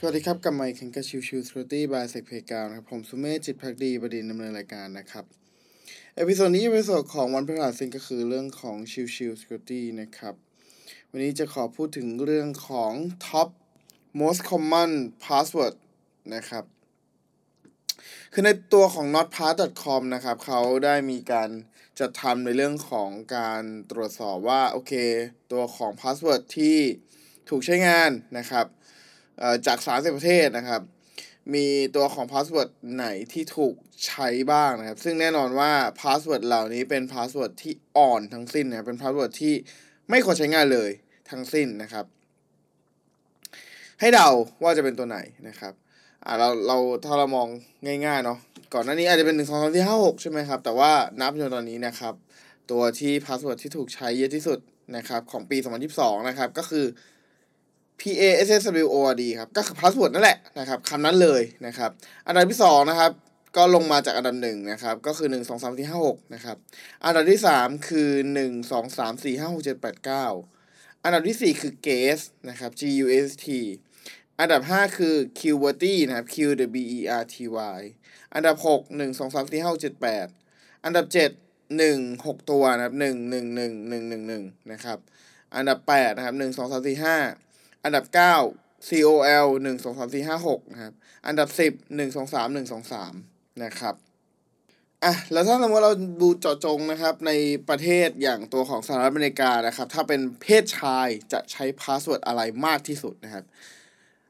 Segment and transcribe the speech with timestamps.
[0.00, 5.24] สวัสดีครับกับไมค์เคนกับชิวชิว security by SecPlayground นะครับผมสุเมธจิตภักดีบดินทร์ดำเนินรายการนะครับ
[6.16, 10.34] episode นี้ episode ของวันพฤหัสซึ่งก็คือเรื่องของชิวชิว security นะครับ
[11.10, 12.92] วันนี้จะขอพูดถึงเรื่องของ
[13.26, 13.48] top
[14.20, 14.90] most common
[15.24, 15.74] password
[16.34, 16.64] นะครับ
[18.32, 21.50] คือในตัวของ nordpass.com นะครับเขาได้มีการ
[21.98, 24.92] จัดทำในเรื่องของการตรวจสอบว่า โอเค
[25.52, 26.78] ตัวของ password ที่
[27.48, 28.66] ถูกใช้งานนะครับ
[29.66, 30.82] จาก 30 ประเทศนะครับ
[31.54, 33.74] มีตัวของ password ไหนที่ถูก
[34.06, 39.54] ใช้บ้างนะครับ ซึ่งแน่นอนว่า password เหล่านี้เป็น password ที่อ่อนทั้งสิ้นนะเป็น password ที่
[40.10, 40.90] ไม่ควรใช้งานเลย
[41.30, 42.04] ทั้งสิ้นนะครับ
[44.00, 44.28] ให้เดา
[44.62, 45.72] ว่าจะเป็นตัวไหนนะครับ
[46.24, 47.48] อ่าเราเราถ้าเรามอง
[48.06, 48.38] ง่ายๆเนาะ
[48.74, 52.14] ก่อนหน้านี้อาจจะเป็นหนึ่งสองสามสี่ห้าหกใช่ไหมครับ แต่ว่านับจนตอนนี้นะครับ
[52.70, 54.58] ตัวที่ password ที่ถูกใช้เยอะที่สุด
[54.96, 56.84] นะครับ ของปี 2022 นะครับ ก็คือ
[58.00, 61.90] P A S S W O R D ครับ ก็คือ password นั่นแหละนะครับคำนั้นเลยนะครับ
[62.26, 63.12] อันดับที่สองนะครับ
[63.56, 66.56] ก็ลงมาจากอันดับหนึ่งนะครับ ก็คือหนึ่งสองสามสี่ห้าหกนะครับ
[67.04, 70.26] อันดับที่สามคือหนึ่งสองสามสี่ห้าหกเจ็ดแปดเก้า
[71.04, 73.46] อันดับที่สี่คือ G U E S นะครับ G U E S T
[74.40, 76.36] อันดับห้าคือ Q W R T นะครับ Q
[76.80, 77.36] W E R T
[77.78, 77.80] Y
[78.34, 80.26] อันดับหกหนึ่งสองสามสี่ห้าเจ็ดแปด
[80.84, 81.30] อันดับเจ็ด
[81.76, 84.98] หนึ่งหกตัวนะครับหนึ่งหนึ่งหนึ่งหนึ่งหนึ่งหนึ่งนะครับ
[85.54, 87.16] อันดับแปดนะครับหนึ่งสองสามสี่ห้า
[87.86, 88.36] อันดับเก้า
[88.88, 90.94] COL หนึ่งสองสามสี่ห้าหกนะครับ
[91.26, 93.12] อันดับสิบหนึ่งสองสามหนึ่งสองสาม
[93.64, 93.94] นะครับ
[95.04, 95.92] อะ แล้วถ้าสมมติเรา
[96.22, 97.32] ดูเจาะจงนะครับ ใน
[97.68, 103.44] ประเทศอย่างตัวของสหรัฐอเมริกานะครับ ถ้าเป็นเพศชายจะใช้ password อะไรมากที่สุดนะครับ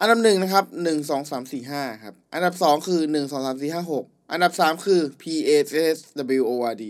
[0.00, 5.50] อันดับหนึ่งนะครับหนึ่งสองสามสี่ห้าครับ อันดับสองคือหนึ่งสองสามสี่ห้าหกอันดับสามคือ P A
[5.96, 5.98] S
[6.40, 6.84] W O R D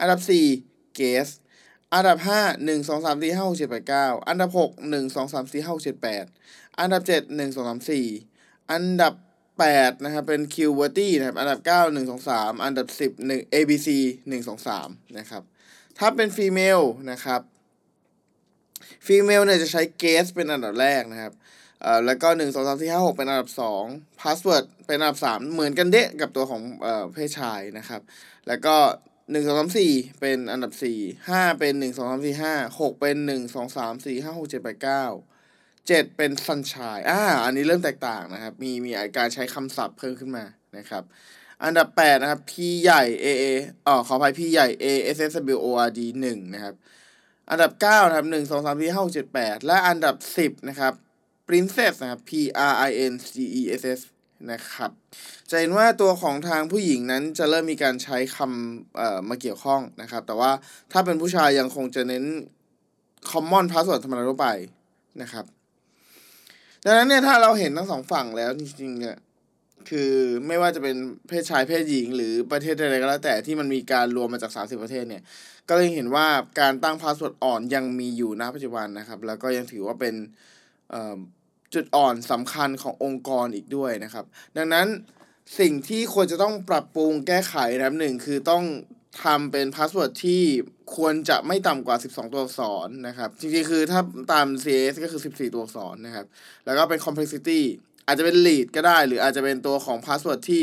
[0.00, 0.46] อันดับสี่
[0.98, 1.28] guest
[1.94, 6.24] อันดับห้าหนึ่งสองสามสี่ห้าหกเจ็ดแปดเก้าอันดับหกหนึ่งสองสามสี่ห้าหกเจ็ดแปด
[6.78, 8.06] อันดับเจ็ดหนึ่งสองสามสี่
[8.72, 9.14] อันดับ
[9.58, 13.88] แปดนะครับเป็น qwerty นะครับ อันดับเก้าหนึ่งสองสามอันดับสิบหนึ่ง A B C
[14.28, 14.88] หนึ่งสองสาม
[15.18, 15.42] นะครับ
[15.98, 16.80] ถ้าเป็น female
[17.10, 17.40] นะครับ
[19.06, 21.32] female เนี่ยจะใช้ guest เป็นอันดับแรกนะครับ
[21.82, 23.84] เอ่อแล้วก็หนึ่งสองสามสี่ห้าหกเป็นอันดับสอง
[24.20, 28.00] password เป็นอันดับสามเหมือนกันเดะกับตัวของเอ่อเพศชายนะครับ
[28.48, 28.76] แล้วก็
[29.30, 35.04] หนึ่งสองสามสี่เป็นอันดับสี่ห้าเป็นหนึ่งสองสามสี่ห้าหกเป็นหนึ่งสองสามสี่ห้าหกเจ็ดแปดเก้า
[35.88, 40.44] เจ็ดเป็น sunshine อ่าอันนี้เริ่มแตกต่างนะครับ มีมีการใช้คำศัพท์เพิ่มขึ้นมา
[40.76, 41.02] นะครับ
[41.64, 42.52] อันดับแปดนะครับ P
[42.82, 43.44] ใหญ่ A A
[43.86, 46.74] อ๋อขออภัย P ใหญ่ A S S W O R D หนึ่งนะครับ
[47.50, 50.92] อันดับเก้านะครับหนึ่งสองสามสี่ห้าหกเจ็ดแปดและอันดับสิบนะครับ
[51.48, 52.30] Princess นะครับ P
[52.70, 54.00] R I N C E S S
[54.50, 54.90] นะครับ
[55.50, 60.50] จะเห็นว่าตัวของทางผู้หญิงนั้นจะเริ่มมีการใช้คำเอ่อมาเกี่ยวข้องนะครับ แต่ว่า
[60.92, 62.24] ถ้าเป็นผู้ชายยังคงจะเน้น
[63.30, 64.48] common password ธรรมดาทั่วไป
[65.22, 65.44] นะครับ
[66.84, 69.16] ดังนั้นเนี่ยถ้าเราเห็นทั้งสองฝั่งแล้วจริงๆเนี่ย
[69.90, 70.12] คือ
[70.46, 70.96] ไม่ว่าจะเป็น
[71.28, 75.22] เพศชายเพศหญิง หรือประเทศใดๆก็แล้วแต่ที่มันมีการรวมมาจาก 30 ประเทศเนี่ย
[75.68, 76.26] ก็เลยเห็นว่า
[76.60, 80.14] การตั้ง password อ่อนยังมีอยู่ณปัจจุบันนะครับ แล้วก็ยังถือว่าเป็น
[81.74, 84.24] จุดอ่อนสำคัญขององค์กรอีกด้วยนะครับ
[84.56, 84.86] ดังนั้น
[85.60, 88.64] สิ่งที่ควรจะต้องปรับปรุงแก้ไขนะครับหนึ่งคือต้อง
[89.24, 90.42] ทำเป็น password ที่
[90.96, 94.00] ควรจะไม่ต่ำกว่า 12 ตัวอักษรนะครับ จริงๆ คือถ้า
[94.32, 96.26] ตาม CIS ก็คือ 14 ตัวอักษรนะครับ
[96.66, 97.60] แล้วก็เป็น complexity
[98.06, 100.62] อาจจะเป็น lead ก็ได้ หรืออาจจะเป็นตัวของ password ที่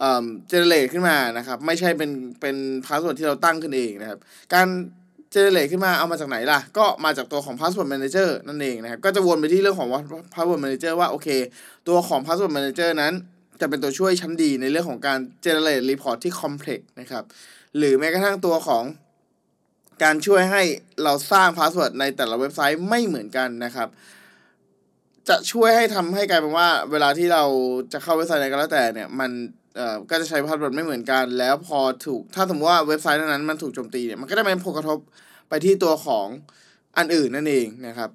[0.00, 2.10] เอ่อ generate ขึ้นมานะครับ ไม่ใช่เป็น
[2.40, 2.56] เป็น
[2.86, 4.18] password ที่เราตั้งขึ้นเองนะครับ
[4.54, 4.68] การ
[5.32, 9.88] generate ขึ้นมาเอามาจากไหนล่ะ ก็มาจากตัวของ Password Manager นั่นเองนะครับ ก็จะวนไปที่เรื่องของ
[10.34, 11.28] Password Manager ว่าโอเค
[11.88, 13.12] ตัวของ Password Manager นั้น
[13.60, 17.24] จะเป็นตัวช่วยชั้นดีในเรื่องของการ generate report ที่ complex นะครับ
[17.76, 18.84] หรือแม้กระทั่งตัวของ
[20.02, 20.62] การช่วยให้
[21.02, 23.88] เราสร้าง password ในแต่ละเว็บไซต์ไม่เหมือนกันนะครับ
[25.28, 27.44] จะช่วยให้ทำให้กลายเป็นว่า เวลาที่เรา
[27.92, 29.30] จะเข้าเว็บไซต์ไหนก็แล้วแต่เนี่ย มัน
[29.76, 34.98] เอ่อก็จะใช้ password ไม่เหมือนกัน แล้วพอถูกถ้าสมมติว่าเว็บไซต์นั้นมันถูกโจมตีเนี่ยมันก็จะเป็นผลกระทบ
[35.48, 36.26] ไปที่ตัวของ
[36.96, 38.10] อันอื่นนั่นเองนะครับ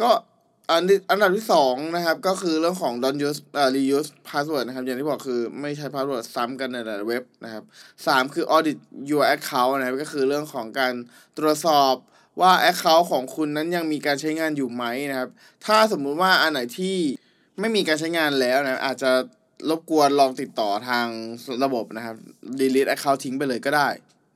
[0.00, 0.10] ก็
[0.70, 7.64] อันอันดับที่สองนะครับ ก็คือเรื่องของ don't use เอ่อ reuse password นะครับ อย่างที่บอกคือไม่ใช้ password ซ้ำกันในแต่ละเว็บนะครับ
[8.06, 8.78] สามคือ audit
[9.10, 10.94] your account นะครับก็คือเรื่องของการ
[11.38, 11.94] ตรวจสอบ
[12.40, 15.30] ว่า account ของคุณนั้นยังมีการใช้งานอยู่ไหมนะครับ
[15.66, 16.96] ถ้าสมมุติว่าอันไหนที่
[17.60, 19.12] ไม่มีการใช้งานแล้วนะอาจจะ
[19.70, 21.06] รบกวนลองติดต่อทาง
[21.64, 22.16] ระบบนะครับ
[22.58, 23.88] delete account ทิ้งไปเลยก็ได้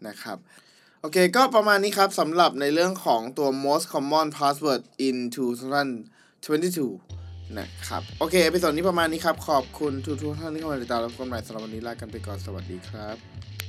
[0.08, 0.38] นะครับ
[1.00, 5.16] โอเคก็ประมาณนี้ครับสำหรับในเรื่องของตัว most common password in
[6.76, 13.59] 2022 นะครับ โอเค episode นี้ประมาณนี้ครับ ขอบคุณทุกท่านที่เข้ามาติดตามรับชมใหม่สำหรับวันนี้ลากันไปก่อนสวัสดีครับ